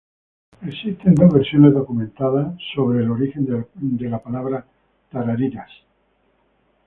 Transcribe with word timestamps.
Existen 0.65 1.13
dos 1.13 1.31
versiones 1.31 1.75
documentadas 1.75 2.55
acerca 2.55 2.95
del 2.97 3.11
origen 3.11 3.45
de 3.75 4.09
la 4.09 4.17
palabra 4.17 4.65
"Tarariras". 5.11 5.69